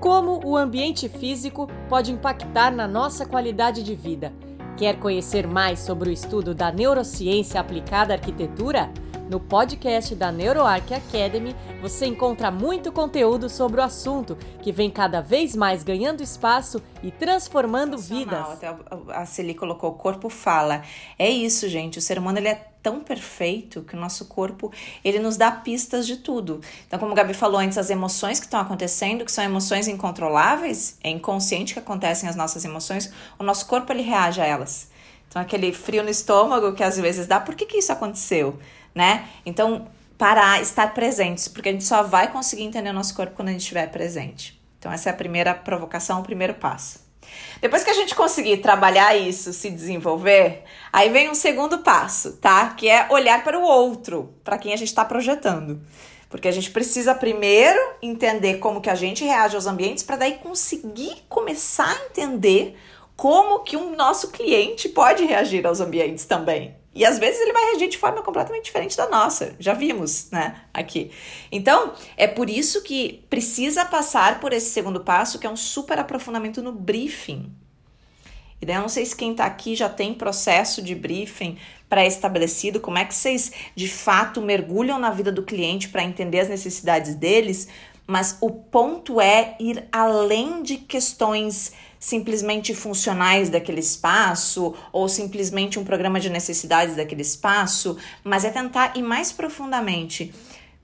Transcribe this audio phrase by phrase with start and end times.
[0.00, 4.32] Como o ambiente físico pode impactar na nossa qualidade de vida?
[4.74, 8.90] Quer conhecer mais sobre o estudo da neurociência aplicada à arquitetura?
[9.30, 15.20] No podcast da NeuroArc Academy, você encontra muito conteúdo sobre o assunto, que vem cada
[15.20, 18.40] vez mais ganhando espaço e transformando vidas.
[18.40, 18.74] Até
[19.10, 20.82] a Celi colocou, o corpo fala.
[21.16, 21.96] É isso, gente.
[21.96, 24.72] O ser humano ele é tão perfeito que o nosso corpo
[25.04, 26.60] ele nos dá pistas de tudo.
[26.88, 30.98] Então, como a Gabi falou antes, as emoções que estão acontecendo, que são emoções incontroláveis,
[31.04, 34.90] é inconsciente que acontecem as nossas emoções, o nosso corpo ele reage a elas.
[35.28, 38.58] Então, aquele frio no estômago que às vezes dá, por que, que isso aconteceu?
[38.94, 39.28] Né?
[39.46, 39.86] Então,
[40.18, 43.52] parar, estar presentes, porque a gente só vai conseguir entender o nosso corpo quando a
[43.52, 44.60] gente estiver presente.
[44.78, 47.10] Então, essa é a primeira provocação, o primeiro passo.
[47.60, 52.70] Depois que a gente conseguir trabalhar isso, se desenvolver, aí vem um segundo passo, tá?
[52.70, 55.80] Que é olhar para o outro, para quem a gente está projetando.
[56.28, 60.34] Porque a gente precisa primeiro entender como que a gente reage aos ambientes para daí
[60.34, 62.76] conseguir começar a entender
[63.16, 66.79] como que um nosso cliente pode reagir aos ambientes também.
[66.92, 69.54] E às vezes ele vai reagir de forma completamente diferente da nossa.
[69.60, 71.10] Já vimos, né, aqui.
[71.52, 75.98] Então, é por isso que precisa passar por esse segundo passo, que é um super
[75.98, 77.52] aprofundamento no briefing.
[78.60, 81.56] E daí eu não sei se quem tá aqui já tem processo de briefing
[81.88, 86.48] pré-estabelecido, como é que vocês de fato mergulham na vida do cliente para entender as
[86.48, 87.68] necessidades deles,
[88.06, 95.84] mas o ponto é ir além de questões simplesmente funcionais daquele espaço ou simplesmente um
[95.84, 100.32] programa de necessidades daquele espaço, mas é tentar ir mais profundamente.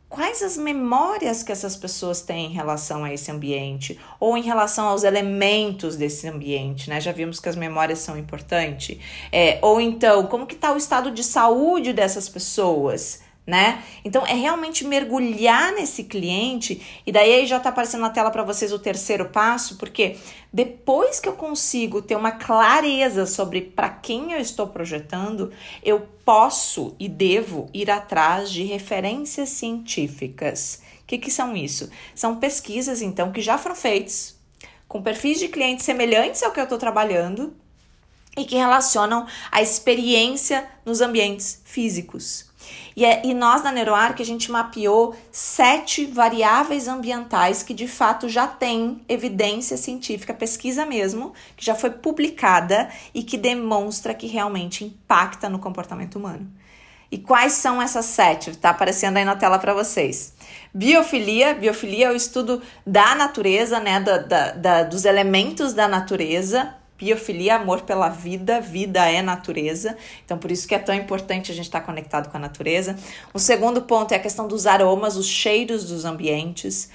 [0.09, 4.87] Quais as memórias que essas pessoas têm em relação a esse ambiente ou em relação
[4.87, 7.01] aos elementos desse ambiente, né?
[7.01, 8.99] Já vimos que as memórias são importantes.
[9.33, 13.26] É, ou então, como que está o estado de saúde dessas pessoas?
[13.47, 13.83] Né?
[14.05, 18.43] Então é realmente mergulhar nesse cliente e daí aí já tá aparecendo na tela para
[18.43, 20.17] vocês o terceiro passo, porque
[20.53, 25.53] depois que eu consigo ter uma clareza sobre para quem eu estou projetando,
[25.85, 30.83] eu posso e devo ir atrás de referências científicas.
[31.03, 31.89] O que, que são isso?
[32.17, 34.37] São pesquisas então que já foram feitas
[34.89, 37.55] com perfis de clientes semelhantes ao que eu estou trabalhando
[38.37, 42.47] e que relacionam a experiência nos ambientes físicos.
[42.95, 48.29] E, é, e nós na NeuroArc a gente mapeou sete variáveis ambientais que de fato
[48.29, 54.85] já tem evidência científica, pesquisa mesmo, que já foi publicada e que demonstra que realmente
[54.85, 56.51] impacta no comportamento humano.
[57.11, 58.51] E quais são essas sete?
[58.51, 60.35] Está aparecendo aí na tela para vocês.
[60.75, 66.75] Biofilia, biofilia é o estudo da natureza, né, da, da, da, dos elementos da natureza,
[66.99, 69.97] Biofilia, amor pela vida, vida é natureza.
[70.25, 72.97] Então, por isso que é tão importante a gente estar conectado com a natureza.
[73.35, 76.89] O segundo ponto é a questão dos aromas, os cheiros dos ambientes.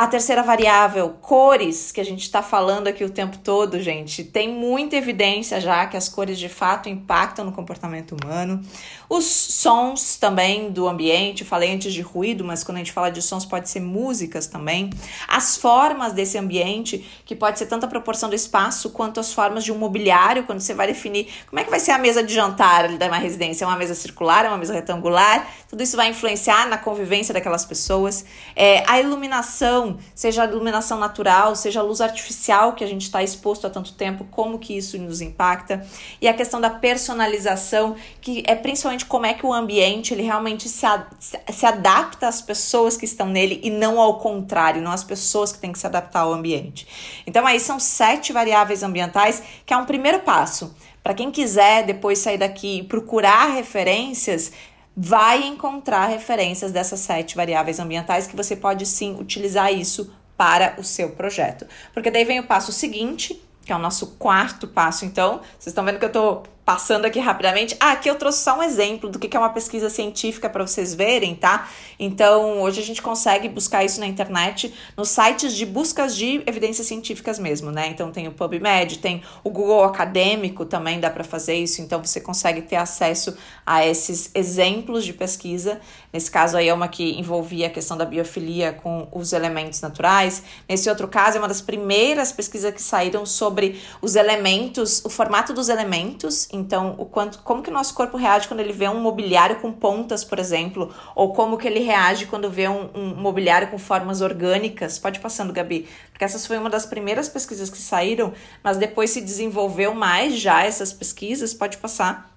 [0.00, 4.48] A terceira variável, cores, que a gente está falando aqui o tempo todo, gente, tem
[4.48, 8.62] muita evidência já que as cores de fato impactam no comportamento humano.
[9.10, 13.20] Os sons também do ambiente, falei antes de ruído, mas quando a gente fala de
[13.20, 14.88] sons pode ser músicas também.
[15.26, 19.64] As formas desse ambiente, que pode ser tanto a proporção do espaço quanto as formas
[19.64, 22.32] de um mobiliário, quando você vai definir como é que vai ser a mesa de
[22.32, 26.08] jantar da uma residência, é uma mesa circular, é uma mesa retangular, tudo isso vai
[26.08, 28.24] influenciar na convivência daquelas pessoas.
[28.54, 33.24] É, a iluminação seja a iluminação natural, seja a luz artificial que a gente está
[33.24, 35.84] exposto há tanto tempo, como que isso nos impacta.
[36.20, 40.68] E a questão da personalização, que é principalmente como é que o ambiente ele realmente
[40.68, 45.04] se, a, se adapta às pessoas que estão nele e não ao contrário, não às
[45.04, 46.86] pessoas que têm que se adaptar ao ambiente.
[47.26, 50.74] Então aí são sete variáveis ambientais, que é um primeiro passo.
[51.02, 54.52] Para quem quiser depois sair daqui e procurar referências,
[54.96, 60.84] vai encontrar referências dessas sete variáveis ambientais que você pode sim utilizar isso para o
[60.84, 61.66] seu projeto.
[61.92, 65.04] Porque daí vem o passo seguinte, que é o nosso quarto passo.
[65.04, 67.76] Então, vocês estão vendo que eu estou passando aqui rapidamente.
[67.80, 70.94] Ah, aqui eu trouxe só um exemplo do que é uma pesquisa científica para vocês
[70.94, 71.68] verem, tá?
[71.98, 76.86] Então, hoje a gente consegue buscar isso na internet, nos sites de buscas de evidências
[76.86, 77.88] científicas mesmo, né?
[77.88, 81.82] Então, tem o PubMed, tem o Google Acadêmico também dá para fazer isso.
[81.82, 83.36] Então, você consegue ter acesso
[83.66, 85.80] a esses exemplos de pesquisa.
[86.12, 90.42] Nesse caso aí é uma que envolvia a questão da biofilia com os elementos naturais.
[90.68, 95.52] Nesse outro caso, é uma das primeiras pesquisas que saíram sobre os elementos, o formato
[95.52, 99.00] dos elementos então, o quanto, como que o nosso corpo reage quando ele vê um
[99.00, 103.68] mobiliário com pontas, por exemplo, ou como que ele reage quando vê um, um mobiliário
[103.68, 104.98] com formas orgânicas.
[104.98, 109.20] Pode passando, Gabi, porque essas foi uma das primeiras pesquisas que saíram, mas depois se
[109.20, 111.54] desenvolveu mais já essas pesquisas.
[111.54, 112.30] Pode passar.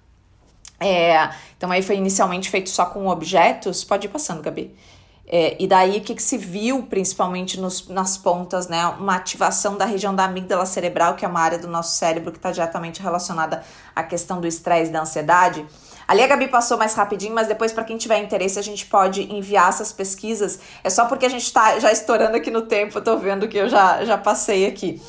[0.80, 3.84] É, então aí foi inicialmente feito só com objetos.
[3.84, 4.74] Pode ir passando, Gabi.
[5.26, 8.86] É, e daí o que, que se viu, principalmente nos, nas pontas, né?
[8.98, 12.38] Uma ativação da região da amígdala cerebral, que é uma área do nosso cérebro que
[12.38, 13.62] está diretamente relacionada
[13.96, 15.64] à questão do estresse e da ansiedade.
[16.06, 19.22] Ali a Gabi passou mais rapidinho, mas depois, para quem tiver interesse, a gente pode
[19.32, 20.60] enviar essas pesquisas.
[20.82, 23.56] É só porque a gente está já estourando aqui no tempo, eu tô vendo que
[23.56, 25.00] eu já, já passei aqui.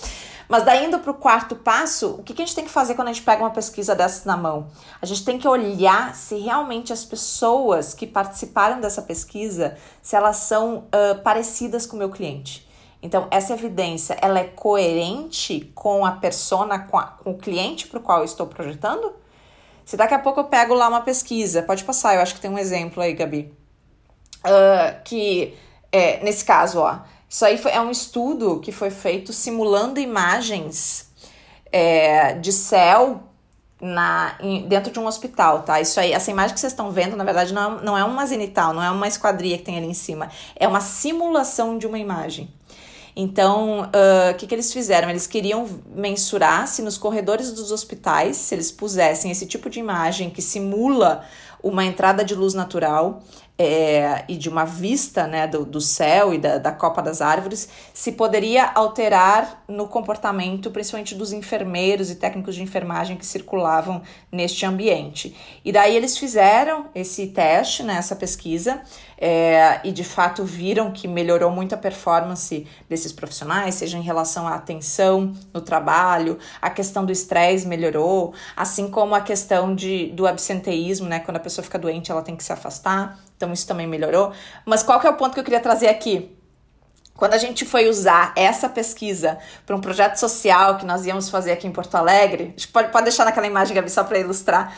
[0.47, 2.93] Mas daí indo para o quarto passo, o que, que a gente tem que fazer
[2.93, 4.67] quando a gente pega uma pesquisa dessas na mão?
[5.01, 10.37] A gente tem que olhar se realmente as pessoas que participaram dessa pesquisa, se elas
[10.37, 12.65] são uh, parecidas com o meu cliente.
[13.01, 17.99] Então, essa evidência, ela é coerente com a persona, com, a, com o cliente para
[17.99, 19.13] o qual eu estou projetando?
[19.85, 22.49] Se daqui a pouco eu pego lá uma pesquisa, pode passar, eu acho que tem
[22.49, 23.53] um exemplo aí, Gabi.
[24.43, 25.55] Uh, que,
[25.91, 26.99] é, nesse caso, ó,
[27.29, 31.09] isso aí foi, é um estudo que foi feito simulando imagens
[31.71, 33.23] é, de céu
[33.81, 35.81] na, em, dentro de um hospital, tá?
[35.81, 38.25] Isso aí, essa imagem que vocês estão vendo, na verdade, não é, não é uma
[38.25, 40.29] zenital, não é uma esquadria que tem ali em cima.
[40.55, 42.49] É uma simulação de uma imagem.
[43.15, 45.09] Então, o uh, que, que eles fizeram?
[45.09, 50.29] Eles queriam mensurar se nos corredores dos hospitais, se eles pusessem esse tipo de imagem
[50.29, 51.23] que simula
[51.63, 53.23] uma entrada de luz natural,
[53.57, 57.69] é, e de uma vista né, do, do céu e da, da copa das árvores,
[57.93, 64.65] se poderia alterar no comportamento, principalmente dos enfermeiros e técnicos de enfermagem que circulavam neste
[64.65, 65.35] ambiente.
[65.63, 68.81] E daí eles fizeram esse teste, né, essa pesquisa,
[69.17, 74.45] é, e de fato viram que melhorou muito a performance desses profissionais, seja em relação
[74.45, 80.27] à atenção no trabalho, a questão do estresse melhorou, assim como a questão de, do
[80.27, 83.17] absenteísmo, né, quando a pessoa fica doente, ela tem que se afastar.
[83.35, 84.31] Então isso também melhorou.
[84.65, 86.35] Mas qual que é o ponto que eu queria trazer aqui?
[87.15, 91.53] Quando a gente foi usar essa pesquisa para um projeto social que nós íamos fazer
[91.53, 94.75] aqui em Porto Alegre, pode, pode deixar naquela imagem, Gabi, só para ilustrar.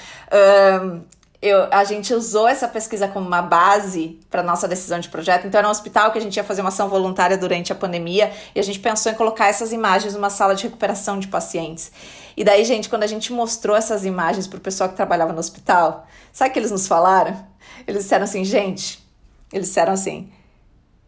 [0.84, 1.02] Um,
[1.42, 5.46] eu, a gente usou essa pesquisa como uma base para nossa decisão de projeto.
[5.46, 8.32] Então, era um hospital que a gente ia fazer uma ação voluntária durante a pandemia
[8.56, 11.92] e a gente pensou em colocar essas imagens numa sala de recuperação de pacientes.
[12.36, 15.40] E daí, gente, quando a gente mostrou essas imagens para o pessoal que trabalhava no
[15.40, 17.36] hospital, sabe o que eles nos falaram?
[17.86, 19.04] Eles disseram assim, gente,
[19.52, 20.32] eles disseram assim: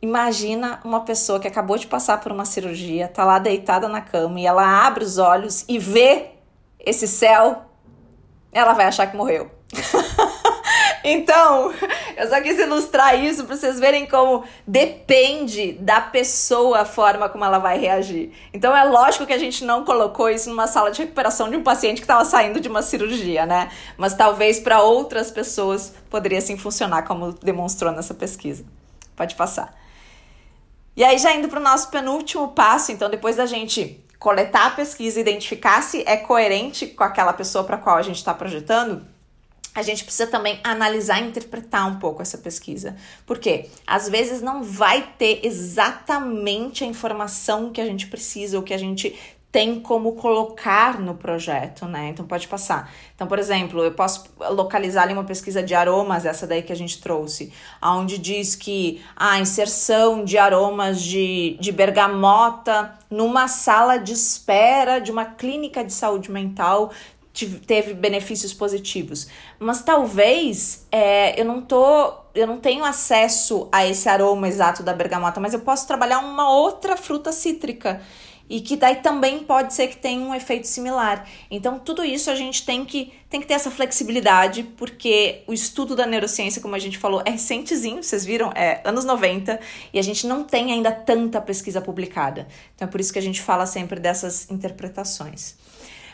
[0.01, 4.39] imagina uma pessoa que acabou de passar por uma cirurgia, tá lá deitada na cama
[4.39, 6.31] e ela abre os olhos e vê
[6.79, 7.65] esse céu,
[8.51, 9.51] ela vai achar que morreu.
[11.11, 11.73] Então,
[12.15, 17.43] eu só quis ilustrar isso para vocês verem como depende da pessoa a forma como
[17.43, 18.31] ela vai reagir.
[18.53, 21.63] Então, é lógico que a gente não colocou isso numa sala de recuperação de um
[21.63, 23.71] paciente que estava saindo de uma cirurgia, né?
[23.97, 28.63] Mas talvez para outras pessoas poderia sim funcionar, como demonstrou nessa pesquisa.
[29.15, 29.75] Pode passar.
[30.95, 34.71] E aí, já indo para o nosso penúltimo passo, então, depois da gente coletar a
[34.71, 39.07] pesquisa, identificar se é coerente com aquela pessoa para qual a gente está projetando
[39.79, 42.95] a gente precisa também analisar e interpretar um pouco essa pesquisa.
[43.25, 48.73] Porque às vezes não vai ter exatamente a informação que a gente precisa, ou que
[48.73, 49.15] a gente
[49.51, 52.09] tem como colocar no projeto, né?
[52.09, 52.91] Então pode passar.
[53.15, 56.75] Então, por exemplo, eu posso localizar ali uma pesquisa de aromas, essa daí que a
[56.75, 64.13] gente trouxe, onde diz que a inserção de aromas de, de bergamota numa sala de
[64.13, 66.91] espera de uma clínica de saúde mental
[67.65, 69.27] teve benefícios positivos.
[69.59, 74.93] Mas talvez é, eu não tô, eu não tenho acesso a esse aroma exato da
[74.93, 78.01] bergamota, mas eu posso trabalhar uma outra fruta cítrica
[78.49, 81.25] e que daí também pode ser que tenha um efeito similar.
[81.51, 85.95] Então, tudo isso a gente tem que, tem que ter essa flexibilidade, porque o estudo
[85.95, 88.51] da neurociência, como a gente falou, é recentezinho, vocês viram?
[88.55, 89.59] É anos 90,
[89.93, 92.47] e a gente não tem ainda tanta pesquisa publicada.
[92.75, 95.55] Então, é por isso que a gente fala sempre dessas interpretações.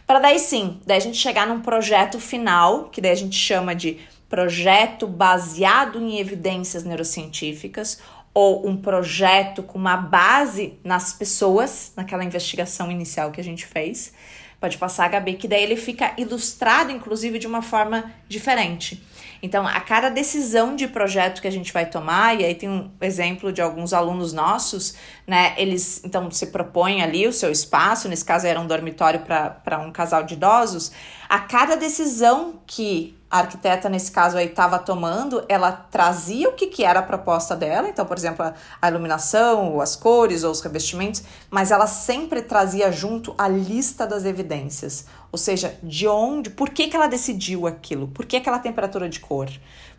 [0.05, 3.73] Para daí sim, daí a gente chegar num projeto final, que daí a gente chama
[3.73, 7.99] de projeto baseado em evidências neurocientíficas
[8.33, 14.13] ou um projeto com uma base nas pessoas, naquela investigação inicial que a gente fez.
[14.59, 19.01] Pode passar, Gabi, que daí ele fica ilustrado, inclusive, de uma forma diferente.
[19.45, 22.89] Então, a cada decisão de projeto que a gente vai tomar, e aí tem um
[22.99, 24.95] exemplo de alguns alunos nossos,
[25.27, 25.53] né?
[25.55, 29.91] Eles então se propõem ali o seu espaço, nesse caso era um dormitório para um
[29.91, 30.91] casal de idosos.
[31.29, 36.67] A cada decisão que a arquiteta, nesse caso aí, estava tomando, ela trazia o que,
[36.67, 40.51] que era a proposta dela, então, por exemplo, a, a iluminação, ou as cores, ou
[40.51, 46.49] os revestimentos, mas ela sempre trazia junto a lista das evidências, ou seja, de onde,
[46.49, 49.49] por que, que ela decidiu aquilo, por que aquela temperatura de cor,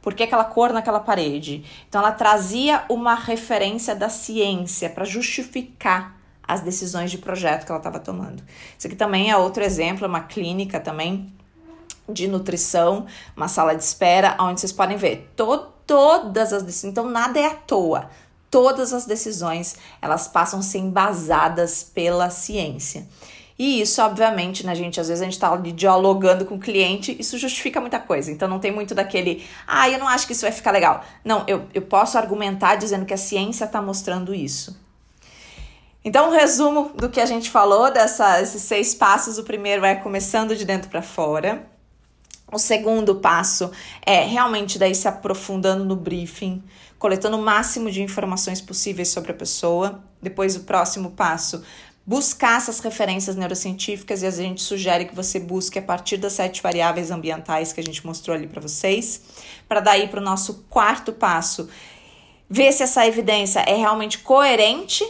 [0.00, 1.62] por que aquela cor naquela parede.
[1.87, 6.16] Então, ela trazia uma referência da ciência para justificar
[6.49, 8.43] as decisões de projeto que ela estava tomando.
[8.78, 11.36] Isso aqui também é outro exemplo, é uma clínica também
[12.08, 17.08] de nutrição, uma sala de espera, onde vocês podem ver todo todas as decisões, então
[17.08, 18.10] nada é à toa.
[18.50, 23.06] Todas as decisões, elas passam a ser embasadas pela ciência.
[23.58, 25.00] E isso, obviamente, né, gente?
[25.00, 28.30] Às vezes a gente tá dialogando com o cliente, isso justifica muita coisa.
[28.30, 31.02] Então não tem muito daquele, ah, eu não acho que isso vai ficar legal.
[31.25, 34.78] Não, eu, eu posso argumentar dizendo que a ciência está mostrando isso.
[36.04, 39.38] Então, um resumo do que a gente falou, desses seis passos.
[39.38, 41.66] O primeiro é começando de dentro para fora.
[42.56, 43.70] O segundo passo
[44.00, 46.64] é realmente daí se aprofundando no briefing,
[46.98, 50.02] coletando o máximo de informações possíveis sobre a pessoa.
[50.22, 51.62] Depois, o próximo passo,
[52.06, 56.62] buscar essas referências neurocientíficas e a gente sugere que você busque a partir das sete
[56.62, 59.20] variáveis ambientais que a gente mostrou ali para vocês,
[59.68, 61.68] para daí para o nosso quarto passo,
[62.48, 65.04] ver se essa evidência é realmente coerente